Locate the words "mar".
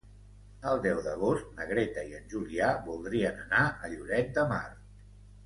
4.55-4.61